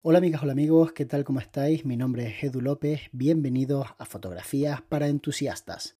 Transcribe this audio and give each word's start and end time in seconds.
Hola 0.00 0.18
amigas, 0.18 0.44
hola 0.44 0.52
amigos, 0.52 0.92
¿qué 0.92 1.06
tal? 1.06 1.24
¿Cómo 1.24 1.40
estáis? 1.40 1.84
Mi 1.84 1.96
nombre 1.96 2.28
es 2.28 2.44
Edu 2.44 2.60
López, 2.60 3.00
bienvenidos 3.10 3.88
a 3.98 4.04
Fotografías 4.04 4.80
para 4.80 5.08
Entusiastas. 5.08 5.96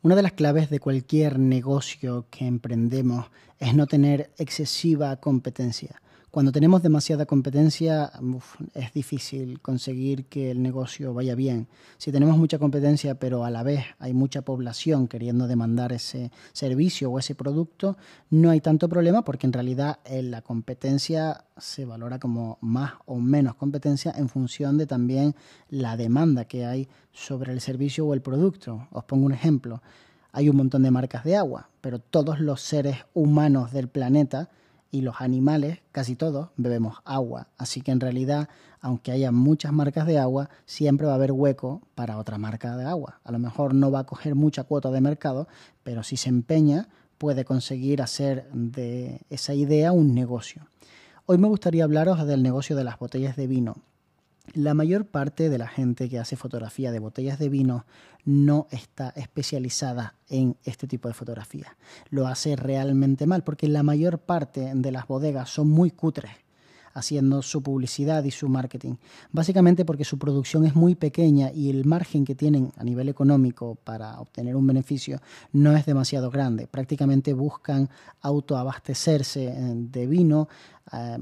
Una 0.00 0.16
de 0.16 0.22
las 0.22 0.32
claves 0.32 0.70
de 0.70 0.80
cualquier 0.80 1.38
negocio 1.38 2.26
que 2.30 2.46
emprendemos 2.46 3.26
es 3.58 3.74
no 3.74 3.86
tener 3.86 4.32
excesiva 4.38 5.14
competencia. 5.16 6.00
Cuando 6.34 6.50
tenemos 6.50 6.82
demasiada 6.82 7.26
competencia 7.26 8.10
es 8.74 8.92
difícil 8.92 9.60
conseguir 9.60 10.24
que 10.24 10.50
el 10.50 10.64
negocio 10.64 11.14
vaya 11.14 11.36
bien. 11.36 11.68
Si 11.96 12.10
tenemos 12.10 12.36
mucha 12.36 12.58
competencia 12.58 13.14
pero 13.14 13.44
a 13.44 13.52
la 13.52 13.62
vez 13.62 13.84
hay 14.00 14.14
mucha 14.14 14.42
población 14.42 15.06
queriendo 15.06 15.46
demandar 15.46 15.92
ese 15.92 16.32
servicio 16.52 17.08
o 17.08 17.20
ese 17.20 17.36
producto, 17.36 17.96
no 18.30 18.50
hay 18.50 18.60
tanto 18.60 18.88
problema 18.88 19.22
porque 19.22 19.46
en 19.46 19.52
realidad 19.52 20.00
eh, 20.04 20.24
la 20.24 20.42
competencia 20.42 21.44
se 21.56 21.84
valora 21.84 22.18
como 22.18 22.58
más 22.60 22.94
o 23.06 23.20
menos 23.20 23.54
competencia 23.54 24.12
en 24.16 24.28
función 24.28 24.76
de 24.76 24.86
también 24.86 25.36
la 25.68 25.96
demanda 25.96 26.46
que 26.46 26.66
hay 26.66 26.88
sobre 27.12 27.52
el 27.52 27.60
servicio 27.60 28.06
o 28.06 28.12
el 28.12 28.22
producto. 28.22 28.88
Os 28.90 29.04
pongo 29.04 29.24
un 29.26 29.34
ejemplo. 29.34 29.82
Hay 30.32 30.48
un 30.48 30.56
montón 30.56 30.82
de 30.82 30.90
marcas 30.90 31.22
de 31.22 31.36
agua, 31.36 31.70
pero 31.80 32.00
todos 32.00 32.40
los 32.40 32.60
seres 32.60 32.96
humanos 33.14 33.70
del 33.70 33.86
planeta 33.86 34.50
y 34.94 35.00
los 35.00 35.20
animales, 35.20 35.80
casi 35.90 36.14
todos, 36.14 36.50
bebemos 36.56 36.98
agua. 37.04 37.48
Así 37.58 37.80
que 37.80 37.90
en 37.90 37.98
realidad, 37.98 38.48
aunque 38.80 39.10
haya 39.10 39.32
muchas 39.32 39.72
marcas 39.72 40.06
de 40.06 40.20
agua, 40.20 40.50
siempre 40.66 41.08
va 41.08 41.14
a 41.14 41.16
haber 41.16 41.32
hueco 41.32 41.82
para 41.96 42.16
otra 42.16 42.38
marca 42.38 42.76
de 42.76 42.84
agua. 42.84 43.18
A 43.24 43.32
lo 43.32 43.40
mejor 43.40 43.74
no 43.74 43.90
va 43.90 43.98
a 43.98 44.06
coger 44.06 44.36
mucha 44.36 44.62
cuota 44.62 44.92
de 44.92 45.00
mercado, 45.00 45.48
pero 45.82 46.04
si 46.04 46.16
se 46.16 46.28
empeña, 46.28 46.90
puede 47.18 47.44
conseguir 47.44 48.02
hacer 48.02 48.48
de 48.52 49.22
esa 49.30 49.52
idea 49.52 49.90
un 49.90 50.14
negocio. 50.14 50.68
Hoy 51.26 51.38
me 51.38 51.48
gustaría 51.48 51.82
hablaros 51.82 52.24
del 52.24 52.44
negocio 52.44 52.76
de 52.76 52.84
las 52.84 52.96
botellas 52.96 53.34
de 53.34 53.48
vino. 53.48 53.74
La 54.52 54.74
mayor 54.74 55.06
parte 55.06 55.48
de 55.48 55.58
la 55.58 55.66
gente 55.66 56.08
que 56.08 56.18
hace 56.18 56.36
fotografía 56.36 56.92
de 56.92 56.98
botellas 56.98 57.38
de 57.38 57.48
vino 57.48 57.86
no 58.24 58.68
está 58.70 59.10
especializada 59.16 60.14
en 60.28 60.56
este 60.64 60.86
tipo 60.86 61.08
de 61.08 61.14
fotografía. 61.14 61.76
Lo 62.10 62.26
hace 62.26 62.54
realmente 62.54 63.26
mal 63.26 63.42
porque 63.42 63.68
la 63.68 63.82
mayor 63.82 64.18
parte 64.18 64.70
de 64.74 64.92
las 64.92 65.06
bodegas 65.08 65.50
son 65.50 65.70
muy 65.70 65.90
cutres 65.90 66.30
haciendo 66.94 67.42
su 67.42 67.62
publicidad 67.62 68.24
y 68.24 68.30
su 68.30 68.48
marketing. 68.48 68.94
Básicamente 69.32 69.84
porque 69.84 70.04
su 70.04 70.18
producción 70.18 70.64
es 70.64 70.74
muy 70.74 70.94
pequeña 70.94 71.50
y 71.52 71.68
el 71.68 71.84
margen 71.84 72.24
que 72.24 72.34
tienen 72.34 72.72
a 72.76 72.84
nivel 72.84 73.08
económico 73.08 73.76
para 73.82 74.20
obtener 74.20 74.54
un 74.54 74.66
beneficio 74.66 75.20
no 75.52 75.76
es 75.76 75.84
demasiado 75.84 76.30
grande. 76.30 76.68
Prácticamente 76.68 77.32
buscan 77.32 77.90
autoabastecerse 78.20 79.46
eh, 79.46 79.72
de 79.74 80.06
vino. 80.06 80.48
Eh, 80.92 81.18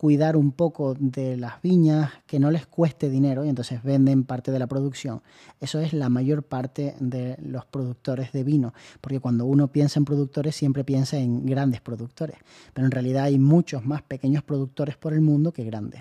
cuidar 0.00 0.34
un 0.34 0.52
poco 0.52 0.96
de 0.98 1.36
las 1.36 1.60
viñas, 1.60 2.10
que 2.26 2.38
no 2.38 2.50
les 2.50 2.66
cueste 2.66 3.10
dinero 3.10 3.44
y 3.44 3.50
entonces 3.50 3.82
venden 3.82 4.24
parte 4.24 4.50
de 4.50 4.58
la 4.58 4.66
producción. 4.66 5.20
Eso 5.60 5.78
es 5.78 5.92
la 5.92 6.08
mayor 6.08 6.42
parte 6.42 6.94
de 7.00 7.36
los 7.42 7.66
productores 7.66 8.32
de 8.32 8.42
vino, 8.42 8.72
porque 9.02 9.20
cuando 9.20 9.44
uno 9.44 9.68
piensa 9.68 10.00
en 10.00 10.06
productores 10.06 10.56
siempre 10.56 10.84
piensa 10.84 11.18
en 11.18 11.44
grandes 11.44 11.82
productores, 11.82 12.38
pero 12.72 12.86
en 12.86 12.92
realidad 12.92 13.24
hay 13.24 13.38
muchos 13.38 13.84
más 13.84 14.00
pequeños 14.00 14.42
productores 14.42 14.96
por 14.96 15.12
el 15.12 15.20
mundo 15.20 15.52
que 15.52 15.64
grandes. 15.64 16.00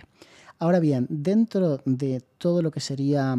Ahora 0.60 0.80
bien, 0.80 1.06
dentro 1.10 1.82
de 1.84 2.22
todo 2.38 2.62
lo 2.62 2.72
que 2.72 2.80
sería 2.80 3.36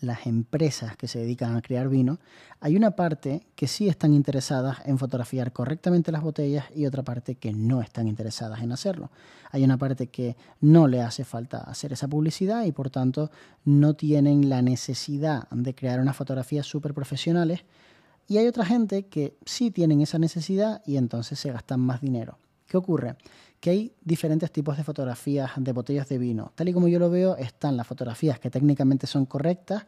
las 0.00 0.26
empresas 0.26 0.96
que 0.96 1.08
se 1.08 1.18
dedican 1.18 1.56
a 1.56 1.62
crear 1.62 1.88
vino, 1.88 2.18
hay 2.60 2.76
una 2.76 2.92
parte 2.92 3.46
que 3.54 3.66
sí 3.66 3.88
están 3.88 4.14
interesadas 4.14 4.78
en 4.84 4.98
fotografiar 4.98 5.52
correctamente 5.52 6.12
las 6.12 6.22
botellas 6.22 6.66
y 6.74 6.86
otra 6.86 7.02
parte 7.02 7.36
que 7.36 7.52
no 7.52 7.80
están 7.80 8.08
interesadas 8.08 8.62
en 8.62 8.72
hacerlo. 8.72 9.10
Hay 9.50 9.64
una 9.64 9.78
parte 9.78 10.08
que 10.08 10.36
no 10.60 10.88
le 10.88 11.02
hace 11.02 11.24
falta 11.24 11.58
hacer 11.58 11.92
esa 11.92 12.08
publicidad 12.08 12.64
y 12.64 12.72
por 12.72 12.90
tanto 12.90 13.30
no 13.64 13.94
tienen 13.94 14.48
la 14.48 14.62
necesidad 14.62 15.48
de 15.50 15.74
crear 15.74 16.00
unas 16.00 16.16
fotografías 16.16 16.66
súper 16.66 16.94
profesionales. 16.94 17.64
Y 18.28 18.38
hay 18.38 18.46
otra 18.46 18.64
gente 18.64 19.06
que 19.06 19.36
sí 19.44 19.70
tienen 19.70 20.00
esa 20.00 20.18
necesidad 20.18 20.82
y 20.84 20.96
entonces 20.96 21.38
se 21.38 21.52
gastan 21.52 21.80
más 21.80 22.00
dinero. 22.00 22.38
¿Qué 22.66 22.76
ocurre? 22.76 23.16
Que 23.60 23.70
hay 23.70 23.92
diferentes 24.02 24.50
tipos 24.50 24.76
de 24.76 24.84
fotografías 24.84 25.52
de 25.56 25.72
botellas 25.72 26.08
de 26.08 26.18
vino. 26.18 26.52
Tal 26.54 26.68
y 26.68 26.72
como 26.72 26.88
yo 26.88 26.98
lo 26.98 27.10
veo, 27.10 27.36
están 27.36 27.76
las 27.76 27.86
fotografías 27.86 28.38
que 28.38 28.50
técnicamente 28.50 29.06
son 29.06 29.26
correctas, 29.26 29.86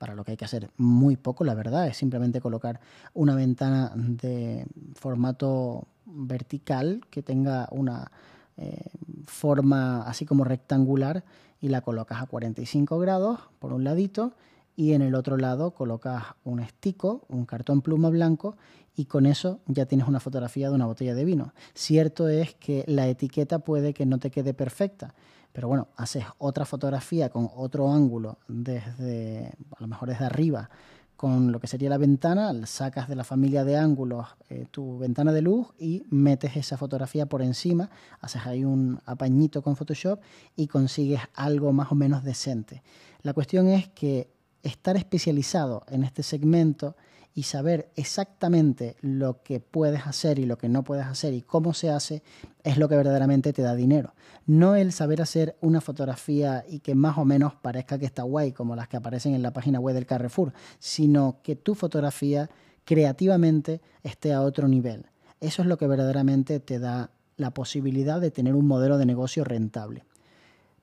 para 0.00 0.14
lo 0.14 0.24
que 0.24 0.30
hay 0.30 0.36
que 0.38 0.46
hacer 0.46 0.70
muy 0.78 1.18
poco, 1.18 1.44
la 1.44 1.54
verdad, 1.54 1.86
es 1.86 1.98
simplemente 1.98 2.40
colocar 2.40 2.80
una 3.12 3.34
ventana 3.34 3.92
de 3.94 4.64
formato 4.94 5.88
vertical 6.06 7.02
que 7.10 7.22
tenga 7.22 7.68
una 7.70 8.10
eh, 8.56 8.82
forma 9.26 10.02
así 10.04 10.24
como 10.24 10.44
rectangular 10.44 11.22
y 11.60 11.68
la 11.68 11.82
colocas 11.82 12.22
a 12.22 12.26
45 12.26 12.98
grados 12.98 13.40
por 13.58 13.74
un 13.74 13.84
ladito 13.84 14.32
y 14.80 14.94
en 14.94 15.02
el 15.02 15.14
otro 15.14 15.36
lado 15.36 15.72
colocas 15.72 16.24
un 16.42 16.58
estico, 16.58 17.26
un 17.28 17.44
cartón 17.44 17.82
pluma 17.82 18.08
blanco 18.08 18.56
y 18.96 19.04
con 19.04 19.26
eso 19.26 19.60
ya 19.66 19.84
tienes 19.84 20.08
una 20.08 20.20
fotografía 20.20 20.70
de 20.70 20.74
una 20.74 20.86
botella 20.86 21.14
de 21.14 21.26
vino. 21.26 21.52
Cierto 21.74 22.28
es 22.28 22.54
que 22.54 22.84
la 22.86 23.06
etiqueta 23.06 23.58
puede 23.58 23.92
que 23.92 24.06
no 24.06 24.18
te 24.18 24.30
quede 24.30 24.54
perfecta, 24.54 25.12
pero 25.52 25.68
bueno, 25.68 25.88
haces 25.96 26.24
otra 26.38 26.64
fotografía 26.64 27.28
con 27.28 27.50
otro 27.56 27.92
ángulo 27.92 28.38
desde, 28.48 29.52
a 29.76 29.82
lo 29.82 29.86
mejor 29.86 30.08
desde 30.08 30.24
arriba, 30.24 30.70
con 31.14 31.52
lo 31.52 31.60
que 31.60 31.66
sería 31.66 31.90
la 31.90 31.98
ventana, 31.98 32.50
sacas 32.64 33.06
de 33.06 33.16
la 33.16 33.24
familia 33.24 33.64
de 33.64 33.76
ángulos 33.76 34.28
eh, 34.48 34.64
tu 34.70 34.96
ventana 34.96 35.30
de 35.34 35.42
luz 35.42 35.66
y 35.78 36.04
metes 36.08 36.56
esa 36.56 36.78
fotografía 36.78 37.26
por 37.26 37.42
encima, 37.42 37.90
haces 38.22 38.46
ahí 38.46 38.64
un 38.64 38.98
apañito 39.04 39.60
con 39.60 39.76
Photoshop 39.76 40.22
y 40.56 40.68
consigues 40.68 41.20
algo 41.34 41.70
más 41.74 41.92
o 41.92 41.94
menos 41.94 42.24
decente. 42.24 42.82
La 43.20 43.34
cuestión 43.34 43.68
es 43.68 43.86
que 43.88 44.39
estar 44.62 44.96
especializado 44.96 45.84
en 45.88 46.04
este 46.04 46.22
segmento 46.22 46.96
y 47.34 47.44
saber 47.44 47.90
exactamente 47.94 48.96
lo 49.00 49.42
que 49.42 49.60
puedes 49.60 50.06
hacer 50.06 50.38
y 50.38 50.46
lo 50.46 50.58
que 50.58 50.68
no 50.68 50.82
puedes 50.82 51.06
hacer 51.06 51.32
y 51.32 51.42
cómo 51.42 51.74
se 51.74 51.90
hace 51.90 52.22
es 52.64 52.76
lo 52.76 52.88
que 52.88 52.96
verdaderamente 52.96 53.52
te 53.52 53.62
da 53.62 53.74
dinero. 53.74 54.14
No 54.46 54.74
el 54.74 54.92
saber 54.92 55.22
hacer 55.22 55.56
una 55.60 55.80
fotografía 55.80 56.64
y 56.68 56.80
que 56.80 56.94
más 56.94 57.18
o 57.18 57.24
menos 57.24 57.54
parezca 57.54 57.98
que 57.98 58.06
está 58.06 58.24
guay 58.24 58.52
como 58.52 58.74
las 58.74 58.88
que 58.88 58.96
aparecen 58.96 59.34
en 59.34 59.42
la 59.42 59.52
página 59.52 59.78
web 59.78 59.94
del 59.94 60.06
Carrefour, 60.06 60.52
sino 60.78 61.38
que 61.42 61.54
tu 61.56 61.74
fotografía 61.74 62.50
creativamente 62.84 63.80
esté 64.02 64.32
a 64.32 64.42
otro 64.42 64.66
nivel. 64.66 65.06
Eso 65.40 65.62
es 65.62 65.68
lo 65.68 65.78
que 65.78 65.86
verdaderamente 65.86 66.58
te 66.58 66.78
da 66.78 67.10
la 67.36 67.52
posibilidad 67.52 68.20
de 68.20 68.30
tener 68.30 68.54
un 68.54 68.66
modelo 68.66 68.98
de 68.98 69.06
negocio 69.06 69.44
rentable. 69.44 70.04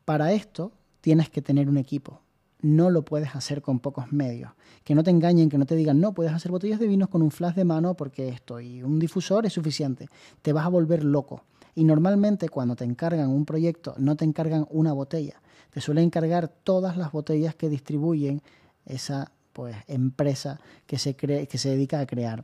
Para 0.05 0.31
esto 0.31 0.71
tienes 1.01 1.29
que 1.29 1.41
tener 1.41 1.69
un 1.69 1.77
equipo, 1.77 2.21
no 2.61 2.89
lo 2.89 3.03
puedes 3.03 3.35
hacer 3.35 3.61
con 3.61 3.79
pocos 3.79 4.11
medios. 4.11 4.51
Que 4.83 4.95
no 4.95 5.03
te 5.03 5.11
engañen, 5.11 5.49
que 5.49 5.57
no 5.57 5.65
te 5.65 5.75
digan, 5.75 5.99
no, 5.99 6.13
puedes 6.13 6.33
hacer 6.33 6.51
botellas 6.51 6.79
de 6.79 6.87
vinos 6.87 7.09
con 7.09 7.21
un 7.21 7.31
flash 7.31 7.55
de 7.55 7.65
mano 7.65 7.95
porque 7.95 8.29
esto 8.29 8.59
y 8.59 8.83
un 8.83 8.99
difusor 8.99 9.45
es 9.45 9.53
suficiente. 9.53 10.07
Te 10.41 10.53
vas 10.53 10.65
a 10.65 10.69
volver 10.69 11.03
loco. 11.03 11.43
Y 11.75 11.83
normalmente 11.83 12.49
cuando 12.49 12.75
te 12.75 12.85
encargan 12.85 13.29
un 13.29 13.45
proyecto, 13.45 13.93
no 13.97 14.15
te 14.15 14.25
encargan 14.25 14.65
una 14.71 14.93
botella. 14.93 15.41
Te 15.69 15.81
suelen 15.81 16.05
encargar 16.05 16.47
todas 16.47 16.97
las 16.97 17.11
botellas 17.11 17.53
que 17.53 17.69
distribuyen 17.69 18.41
esa 18.85 19.31
pues, 19.53 19.75
empresa 19.87 20.59
que 20.87 20.97
se, 20.97 21.15
cree, 21.15 21.47
que 21.47 21.57
se 21.57 21.69
dedica 21.69 21.99
a 21.99 22.07
crear 22.07 22.43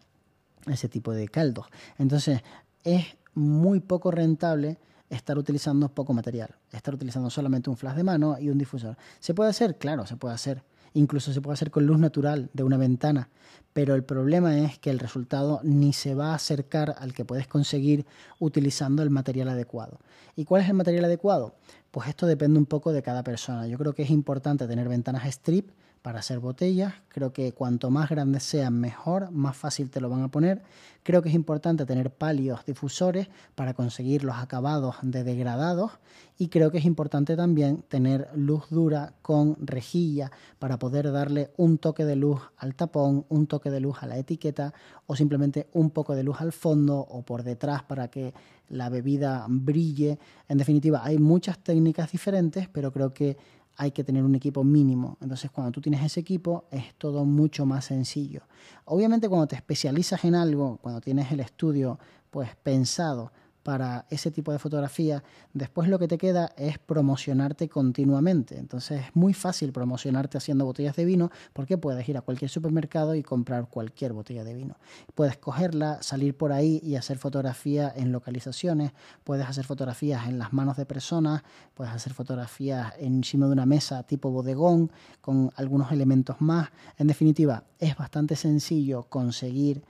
ese 0.67 0.87
tipo 0.87 1.13
de 1.13 1.27
caldos. 1.27 1.65
Entonces, 1.97 2.41
es 2.83 3.17
muy 3.33 3.79
poco 3.79 4.11
rentable 4.11 4.77
estar 5.09 5.37
utilizando 5.37 5.89
poco 5.89 6.13
material, 6.13 6.55
estar 6.71 6.93
utilizando 6.93 7.29
solamente 7.29 7.69
un 7.69 7.77
flash 7.77 7.95
de 7.95 8.03
mano 8.03 8.37
y 8.39 8.49
un 8.49 8.57
difusor. 8.57 8.97
¿Se 9.19 9.33
puede 9.33 9.49
hacer? 9.49 9.77
Claro, 9.77 10.05
se 10.05 10.15
puede 10.15 10.33
hacer. 10.33 10.63
Incluso 10.95 11.33
se 11.33 11.41
puede 11.41 11.53
hacer 11.53 11.71
con 11.71 11.87
luz 11.87 11.97
natural 11.97 12.51
de 12.53 12.63
una 12.63 12.77
ventana, 12.77 13.29
pero 13.73 13.95
el 13.95 14.03
problema 14.03 14.59
es 14.59 14.77
que 14.77 14.91
el 14.91 14.99
resultado 14.99 15.59
ni 15.63 15.91
se 15.91 16.13
va 16.13 16.31
a 16.31 16.35
acercar 16.35 16.95
al 16.99 17.13
que 17.13 17.25
puedes 17.25 17.47
conseguir 17.47 18.05
utilizando 18.37 19.01
el 19.01 19.09
material 19.09 19.49
adecuado. 19.49 19.99
¿Y 20.35 20.45
cuál 20.45 20.61
es 20.61 20.69
el 20.69 20.75
material 20.75 21.05
adecuado? 21.05 21.55
Pues 21.89 22.09
esto 22.09 22.27
depende 22.27 22.59
un 22.59 22.67
poco 22.67 22.91
de 22.91 23.01
cada 23.01 23.23
persona. 23.23 23.67
Yo 23.67 23.79
creo 23.79 23.93
que 23.93 24.03
es 24.03 24.11
importante 24.11 24.67
tener 24.67 24.87
ventanas 24.87 25.25
strip 25.25 25.71
para 26.03 26.19
hacer 26.19 26.39
botellas. 26.39 26.93
Creo 27.07 27.31
que 27.31 27.53
cuanto 27.53 27.89
más 27.89 28.09
grandes 28.09 28.43
sean, 28.43 28.79
mejor, 28.79 29.31
más 29.31 29.55
fácil 29.55 29.89
te 29.89 30.01
lo 30.01 30.09
van 30.09 30.21
a 30.21 30.27
poner. 30.27 30.61
Creo 31.01 31.21
que 31.21 31.29
es 31.29 31.35
importante 31.35 31.85
tener 31.85 32.11
palios 32.11 32.65
difusores 32.65 33.29
para 33.55 33.73
conseguir 33.73 34.23
los 34.23 34.35
acabados 34.35 34.97
de 35.01 35.23
degradados. 35.23 35.91
Y 36.37 36.49
creo 36.49 36.71
que 36.71 36.79
es 36.79 36.85
importante 36.85 37.37
también 37.37 37.83
tener 37.87 38.27
luz 38.35 38.69
dura 38.69 39.13
con 39.21 39.55
rejilla 39.65 40.31
para 40.59 40.77
poder 40.77 41.09
darle 41.11 41.51
un 41.55 41.77
toque 41.77 42.03
de 42.03 42.17
luz 42.17 42.41
al 42.57 42.75
tapón, 42.75 43.25
un 43.29 43.47
toque 43.47 43.71
de 43.71 43.79
luz 43.79 44.03
a 44.03 44.07
la 44.07 44.17
etiqueta 44.17 44.73
o 45.07 45.15
simplemente 45.15 45.67
un 45.71 45.89
poco 45.89 46.15
de 46.15 46.23
luz 46.23 46.41
al 46.41 46.51
fondo 46.51 46.97
o 46.99 47.21
por 47.23 47.43
detrás 47.43 47.83
para 47.83 48.09
que 48.09 48.33
la 48.67 48.89
bebida 48.89 49.45
brille. 49.47 50.19
En 50.49 50.57
definitiva, 50.57 51.01
hay 51.03 51.17
muchas 51.17 51.59
técnicas 51.59 52.11
diferentes, 52.11 52.67
pero 52.67 52.91
creo 52.91 53.13
que 53.13 53.37
hay 53.75 53.91
que 53.91 54.03
tener 54.03 54.23
un 54.23 54.35
equipo 54.35 54.63
mínimo. 54.63 55.17
Entonces, 55.21 55.51
cuando 55.51 55.71
tú 55.71 55.81
tienes 55.81 56.03
ese 56.03 56.19
equipo, 56.19 56.65
es 56.71 56.93
todo 56.95 57.25
mucho 57.25 57.65
más 57.65 57.85
sencillo. 57.85 58.41
Obviamente, 58.85 59.29
cuando 59.29 59.47
te 59.47 59.55
especializas 59.55 60.23
en 60.25 60.35
algo, 60.35 60.77
cuando 60.81 61.01
tienes 61.01 61.31
el 61.31 61.39
estudio 61.39 61.99
pues 62.29 62.55
pensado 62.55 63.31
para 63.63 64.05
ese 64.09 64.29
tipo 64.29 64.51
de 64.51 64.59
fotografía, 64.59 65.23
después 65.53 65.87
lo 65.87 65.97
que 65.97 66.07
te 66.07 66.17
queda 66.17 66.53
es 66.57 66.77
promocionarte 66.77 67.69
continuamente. 67.69 68.57
Entonces 68.57 69.05
es 69.07 69.15
muy 69.15 69.33
fácil 69.33 69.71
promocionarte 69.71 70.37
haciendo 70.37 70.65
botellas 70.65 70.95
de 70.95 71.05
vino 71.05 71.31
porque 71.53 71.77
puedes 71.77 72.07
ir 72.07 72.17
a 72.17 72.21
cualquier 72.21 72.51
supermercado 72.51 73.15
y 73.15 73.23
comprar 73.23 73.69
cualquier 73.69 74.13
botella 74.13 74.43
de 74.43 74.53
vino. 74.53 74.75
Puedes 75.15 75.37
cogerla, 75.37 76.03
salir 76.03 76.35
por 76.35 76.51
ahí 76.51 76.81
y 76.83 76.95
hacer 76.95 77.17
fotografías 77.17 77.93
en 77.95 78.11
localizaciones, 78.11 78.91
puedes 79.23 79.47
hacer 79.47 79.65
fotografías 79.65 80.27
en 80.27 80.37
las 80.37 80.51
manos 80.51 80.77
de 80.77 80.85
personas, 80.85 81.43
puedes 81.73 81.93
hacer 81.93 82.13
fotografías 82.13 82.93
encima 82.99 83.47
de 83.47 83.53
una 83.53 83.65
mesa 83.65 84.03
tipo 84.03 84.29
bodegón 84.29 84.91
con 85.21 85.51
algunos 85.55 85.91
elementos 85.91 86.41
más. 86.41 86.69
En 86.97 87.07
definitiva, 87.07 87.63
es 87.79 87.95
bastante 87.95 88.35
sencillo 88.35 89.03
conseguir 89.03 89.83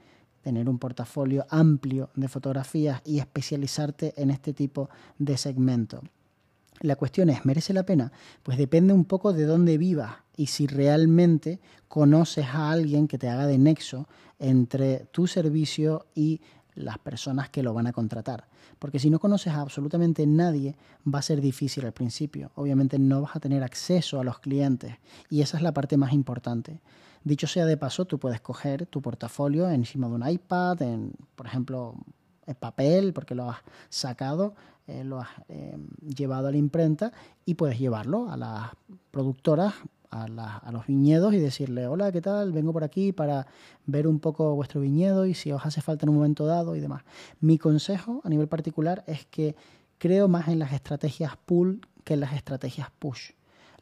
tener 0.44 0.68
un 0.68 0.78
portafolio 0.78 1.46
amplio 1.48 2.10
de 2.14 2.28
fotografías 2.28 3.00
y 3.04 3.18
especializarte 3.18 4.12
en 4.16 4.30
este 4.30 4.52
tipo 4.52 4.90
de 5.18 5.38
segmento. 5.38 6.02
La 6.80 6.96
cuestión 6.96 7.30
es, 7.30 7.46
¿merece 7.46 7.72
la 7.72 7.86
pena? 7.86 8.12
Pues 8.42 8.58
depende 8.58 8.92
un 8.92 9.06
poco 9.06 9.32
de 9.32 9.46
dónde 9.46 9.78
vivas 9.78 10.16
y 10.36 10.46
si 10.46 10.66
realmente 10.66 11.60
conoces 11.88 12.46
a 12.46 12.70
alguien 12.70 13.08
que 13.08 13.16
te 13.16 13.28
haga 13.28 13.46
de 13.46 13.56
nexo 13.56 14.06
entre 14.38 15.06
tu 15.12 15.26
servicio 15.26 16.06
y 16.14 16.42
las 16.74 16.98
personas 16.98 17.48
que 17.48 17.62
lo 17.62 17.74
van 17.74 17.86
a 17.86 17.92
contratar. 17.92 18.46
Porque 18.78 18.98
si 18.98 19.10
no 19.10 19.18
conoces 19.18 19.52
a 19.52 19.60
absolutamente 19.60 20.26
nadie, 20.26 20.76
va 21.06 21.20
a 21.20 21.22
ser 21.22 21.40
difícil 21.40 21.84
al 21.84 21.92
principio. 21.92 22.50
Obviamente 22.54 22.98
no 22.98 23.22
vas 23.22 23.36
a 23.36 23.40
tener 23.40 23.62
acceso 23.62 24.20
a 24.20 24.24
los 24.24 24.38
clientes 24.38 24.96
y 25.30 25.42
esa 25.42 25.56
es 25.56 25.62
la 25.62 25.72
parte 25.72 25.96
más 25.96 26.12
importante. 26.12 26.80
Dicho 27.22 27.46
sea 27.46 27.64
de 27.64 27.76
paso, 27.76 28.04
tú 28.04 28.18
puedes 28.18 28.40
coger 28.40 28.86
tu 28.86 29.00
portafolio 29.00 29.68
encima 29.70 30.08
de 30.08 30.14
un 30.14 30.28
iPad, 30.28 30.82
en, 30.82 31.12
por 31.34 31.46
ejemplo, 31.46 31.94
en 32.46 32.54
papel, 32.54 33.14
porque 33.14 33.34
lo 33.34 33.50
has 33.50 33.58
sacado, 33.88 34.54
eh, 34.86 35.04
lo 35.04 35.20
has 35.20 35.28
eh, 35.48 35.78
llevado 36.02 36.48
a 36.48 36.50
la 36.50 36.58
imprenta 36.58 37.12
y 37.46 37.54
puedes 37.54 37.78
llevarlo 37.78 38.30
a 38.30 38.36
las 38.36 38.70
productoras, 39.10 39.72
a, 40.14 40.70
los 40.70 40.86
viñedos 40.86 41.34
y 41.34 41.38
decirle, 41.38 41.86
hola, 41.86 42.12
¿qué 42.12 42.20
tal? 42.20 42.52
Vengo 42.52 42.72
por 42.72 42.84
aquí 42.84 43.12
para 43.12 43.46
ver 43.86 44.06
un 44.06 44.20
poco 44.20 44.54
vuestro 44.54 44.80
viñedo 44.80 45.26
y 45.26 45.34
si 45.34 45.50
os 45.52 45.66
hace 45.66 45.80
falta 45.80 46.06
en 46.06 46.10
un 46.10 46.16
momento 46.16 46.46
dado 46.46 46.76
y 46.76 46.80
demás. 46.80 47.02
Mi 47.40 47.58
consejo 47.58 48.20
a 48.24 48.28
nivel 48.28 48.48
particular 48.48 49.02
es 49.06 49.26
que 49.26 49.56
creo 49.98 50.28
más 50.28 50.48
en 50.48 50.58
las 50.58 50.72
estrategias 50.72 51.32
pull 51.44 51.80
que 52.04 52.14
en 52.14 52.20
las 52.20 52.32
estrategias 52.34 52.88
push. 52.98 53.32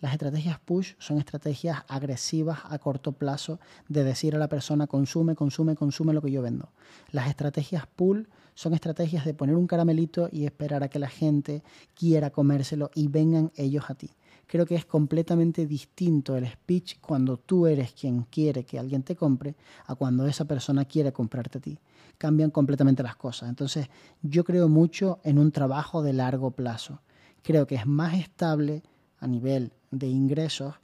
Las 0.00 0.12
estrategias 0.12 0.58
push 0.58 0.94
son 0.98 1.18
estrategias 1.18 1.84
agresivas 1.86 2.60
a 2.64 2.78
corto 2.78 3.12
plazo 3.12 3.60
de 3.88 4.02
decir 4.02 4.34
a 4.34 4.38
la 4.38 4.48
persona 4.48 4.88
consume, 4.88 5.36
consume, 5.36 5.76
consume 5.76 6.12
lo 6.12 6.22
que 6.22 6.32
yo 6.32 6.42
vendo. 6.42 6.70
Las 7.12 7.28
estrategias 7.28 7.86
pull 7.94 8.28
son 8.54 8.74
estrategias 8.74 9.24
de 9.24 9.34
poner 9.34 9.54
un 9.54 9.66
caramelito 9.66 10.28
y 10.32 10.44
esperar 10.44 10.82
a 10.82 10.88
que 10.88 10.98
la 10.98 11.08
gente 11.08 11.62
quiera 11.94 12.30
comérselo 12.30 12.90
y 12.94 13.08
vengan 13.08 13.52
ellos 13.54 13.84
a 13.88 13.94
ti. 13.94 14.10
Creo 14.52 14.66
que 14.66 14.74
es 14.74 14.84
completamente 14.84 15.66
distinto 15.66 16.36
el 16.36 16.46
speech 16.46 16.98
cuando 17.00 17.38
tú 17.38 17.66
eres 17.66 17.92
quien 17.92 18.24
quiere 18.24 18.64
que 18.64 18.78
alguien 18.78 19.02
te 19.02 19.16
compre 19.16 19.54
a 19.86 19.94
cuando 19.94 20.26
esa 20.26 20.44
persona 20.44 20.84
quiere 20.84 21.10
comprarte 21.10 21.56
a 21.56 21.60
ti. 21.62 21.78
Cambian 22.18 22.50
completamente 22.50 23.02
las 23.02 23.16
cosas. 23.16 23.48
Entonces 23.48 23.88
yo 24.20 24.44
creo 24.44 24.68
mucho 24.68 25.20
en 25.24 25.38
un 25.38 25.52
trabajo 25.52 26.02
de 26.02 26.12
largo 26.12 26.50
plazo. 26.50 27.00
Creo 27.42 27.66
que 27.66 27.76
es 27.76 27.86
más 27.86 28.12
estable 28.12 28.82
a 29.20 29.26
nivel 29.26 29.72
de 29.90 30.08
ingresos 30.08 30.74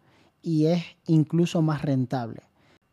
y 0.41 0.65
es 0.65 0.83
incluso 1.07 1.61
más 1.61 1.83
rentable. 1.83 2.45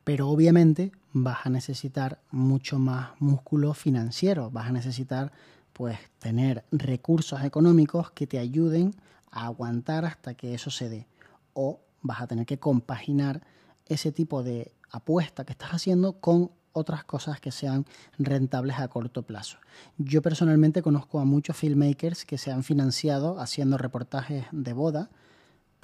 Pero 0.03 0.27
obviamente 0.27 0.91
vas 1.13 1.45
a 1.45 1.49
necesitar 1.49 2.19
mucho 2.31 2.79
más 2.79 3.11
músculo 3.19 3.73
financiero, 3.75 4.51
vas 4.51 4.67
a 4.67 4.73
necesitar 4.73 5.31
pues 5.71 5.97
tener 6.19 6.65
recursos 6.73 7.45
económicos 7.45 8.11
que 8.11 8.27
te 8.27 8.39
ayuden 8.39 8.93
aguantar 9.43 10.05
hasta 10.05 10.33
que 10.33 10.53
eso 10.53 10.69
se 10.71 10.89
dé. 10.89 11.07
O 11.53 11.81
vas 12.01 12.21
a 12.21 12.27
tener 12.27 12.45
que 12.45 12.59
compaginar 12.59 13.41
ese 13.85 14.11
tipo 14.11 14.43
de 14.43 14.71
apuesta 14.91 15.45
que 15.45 15.51
estás 15.51 15.71
haciendo 15.71 16.19
con 16.19 16.51
otras 16.73 17.03
cosas 17.03 17.39
que 17.39 17.51
sean 17.51 17.85
rentables 18.17 18.79
a 18.79 18.87
corto 18.87 19.23
plazo. 19.23 19.57
Yo 19.97 20.21
personalmente 20.21 20.81
conozco 20.81 21.19
a 21.19 21.25
muchos 21.25 21.55
filmmakers 21.55 22.25
que 22.25 22.37
se 22.37 22.51
han 22.51 22.63
financiado 22.63 23.39
haciendo 23.39 23.77
reportajes 23.77 24.45
de 24.51 24.73
boda, 24.73 25.09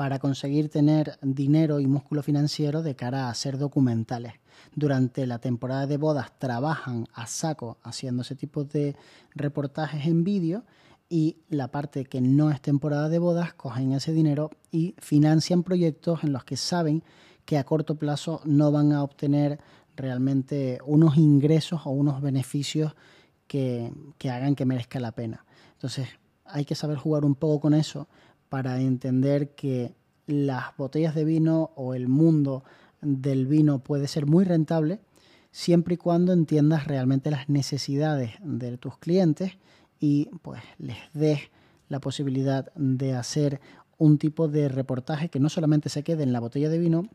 para 0.01 0.17
conseguir 0.17 0.69
tener 0.69 1.19
dinero 1.21 1.79
y 1.79 1.85
músculo 1.85 2.23
financiero 2.23 2.81
de 2.81 2.95
cara 2.95 3.27
a 3.27 3.29
hacer 3.29 3.59
documentales. 3.59 4.33
Durante 4.73 5.27
la 5.27 5.37
temporada 5.37 5.85
de 5.85 5.97
bodas 5.97 6.31
trabajan 6.39 7.07
a 7.13 7.27
saco 7.27 7.77
haciendo 7.83 8.23
ese 8.23 8.33
tipo 8.33 8.63
de 8.63 8.95
reportajes 9.35 10.07
en 10.07 10.23
vídeo 10.23 10.63
y 11.11 11.35
la 11.49 11.67
parte 11.67 12.05
que 12.05 12.21
no 12.21 12.51
es 12.51 12.61
temporada 12.61 13.09
de 13.09 13.19
bodas 13.19 13.53
cogen 13.53 13.91
ese 13.91 14.13
dinero 14.13 14.49
y 14.71 14.95
financian 14.97 15.61
proyectos 15.61 16.23
en 16.23 16.31
los 16.31 16.45
que 16.45 16.55
saben 16.55 17.03
que 17.43 17.57
a 17.57 17.65
corto 17.65 17.95
plazo 17.95 18.39
no 18.45 18.71
van 18.71 18.93
a 18.93 19.03
obtener 19.03 19.59
realmente 19.97 20.79
unos 20.85 21.17
ingresos 21.17 21.81
o 21.83 21.89
unos 21.89 22.21
beneficios 22.21 22.95
que, 23.47 23.91
que 24.17 24.29
hagan 24.29 24.55
que 24.55 24.65
merezca 24.65 25.01
la 25.01 25.11
pena. 25.11 25.45
Entonces 25.73 26.07
hay 26.45 26.63
que 26.63 26.75
saber 26.75 26.97
jugar 26.97 27.25
un 27.25 27.35
poco 27.35 27.59
con 27.59 27.73
eso 27.73 28.07
para 28.47 28.79
entender 28.79 29.53
que 29.53 29.93
las 30.27 30.77
botellas 30.77 31.13
de 31.13 31.25
vino 31.25 31.71
o 31.75 31.93
el 31.93 32.07
mundo 32.07 32.63
del 33.01 33.47
vino 33.47 33.79
puede 33.79 34.07
ser 34.07 34.27
muy 34.27 34.45
rentable 34.45 35.01
siempre 35.51 35.95
y 35.95 35.97
cuando 35.97 36.31
entiendas 36.31 36.87
realmente 36.87 37.31
las 37.31 37.49
necesidades 37.49 38.31
de 38.41 38.77
tus 38.77 38.97
clientes 38.97 39.57
y 40.01 40.25
pues 40.41 40.61
les 40.79 40.97
des 41.13 41.39
la 41.87 42.01
posibilidad 42.01 42.73
de 42.75 43.13
hacer 43.13 43.61
un 43.97 44.17
tipo 44.17 44.47
de 44.47 44.67
reportaje 44.67 45.29
que 45.29 45.39
no 45.39 45.47
solamente 45.47 45.87
se 45.87 46.03
quede 46.03 46.23
en 46.23 46.33
la 46.33 46.39
botella 46.39 46.69
de 46.69 46.79
vino, 46.79 47.07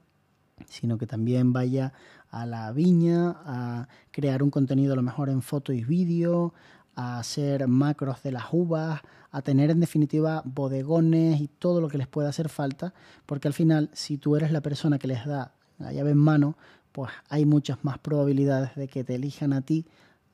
sino 0.68 0.96
que 0.96 1.06
también 1.06 1.52
vaya 1.52 1.92
a 2.30 2.46
la 2.46 2.70
viña, 2.72 3.36
a 3.44 3.88
crear 4.12 4.42
un 4.42 4.50
contenido 4.50 4.92
a 4.92 4.96
lo 4.96 5.02
mejor 5.02 5.28
en 5.28 5.42
foto 5.42 5.72
y 5.72 5.84
vídeo, 5.84 6.54
a 6.94 7.18
hacer 7.18 7.66
macros 7.66 8.22
de 8.22 8.32
las 8.32 8.46
uvas, 8.52 9.00
a 9.32 9.42
tener 9.42 9.70
en 9.70 9.80
definitiva 9.80 10.42
bodegones 10.44 11.40
y 11.40 11.48
todo 11.48 11.80
lo 11.80 11.88
que 11.88 11.98
les 11.98 12.06
pueda 12.06 12.28
hacer 12.28 12.48
falta, 12.48 12.94
porque 13.26 13.48
al 13.48 13.54
final 13.54 13.90
si 13.92 14.16
tú 14.16 14.36
eres 14.36 14.52
la 14.52 14.60
persona 14.60 14.98
que 14.98 15.08
les 15.08 15.26
da 15.26 15.52
la 15.78 15.92
llave 15.92 16.12
en 16.12 16.18
mano, 16.18 16.56
pues 16.92 17.10
hay 17.28 17.46
muchas 17.46 17.84
más 17.84 17.98
probabilidades 17.98 18.76
de 18.76 18.86
que 18.86 19.02
te 19.02 19.16
elijan 19.16 19.52
a 19.52 19.62
ti 19.62 19.86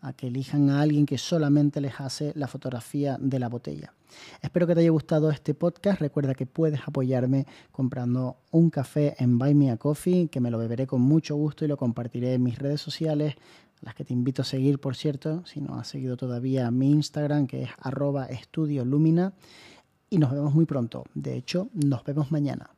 a 0.02 0.12
que 0.12 0.26
elijan 0.26 0.68
a 0.68 0.82
alguien 0.82 1.06
que 1.06 1.16
solamente 1.16 1.80
les 1.80 2.00
hace 2.00 2.32
la 2.34 2.48
fotografía 2.48 3.16
de 3.20 3.38
la 3.38 3.48
botella. 3.48 3.94
Espero 4.42 4.66
que 4.66 4.74
te 4.74 4.80
haya 4.80 4.90
gustado 4.90 5.30
este 5.30 5.54
podcast. 5.54 6.00
Recuerda 6.00 6.34
que 6.34 6.44
puedes 6.44 6.80
apoyarme 6.86 7.46
comprando 7.70 8.36
un 8.50 8.68
café 8.68 9.14
en 9.18 9.38
Buy 9.38 9.54
Me 9.54 9.70
a 9.70 9.76
Coffee, 9.76 10.28
que 10.28 10.40
me 10.40 10.50
lo 10.50 10.58
beberé 10.58 10.86
con 10.86 11.00
mucho 11.00 11.36
gusto 11.36 11.64
y 11.64 11.68
lo 11.68 11.76
compartiré 11.76 12.34
en 12.34 12.42
mis 12.42 12.58
redes 12.58 12.80
sociales, 12.80 13.36
las 13.80 13.94
que 13.94 14.04
te 14.04 14.12
invito 14.12 14.42
a 14.42 14.44
seguir, 14.44 14.80
por 14.80 14.96
cierto, 14.96 15.46
si 15.46 15.60
no 15.60 15.78
has 15.78 15.88
seguido 15.88 16.16
todavía 16.16 16.70
mi 16.70 16.90
Instagram, 16.90 17.46
que 17.46 17.62
es 17.62 17.70
arroba 17.78 18.26
estudio 18.26 18.84
lumina. 18.84 19.32
Y 20.10 20.18
nos 20.18 20.30
vemos 20.32 20.54
muy 20.54 20.66
pronto. 20.66 21.04
De 21.14 21.36
hecho, 21.36 21.68
nos 21.72 22.04
vemos 22.04 22.30
mañana. 22.30 22.70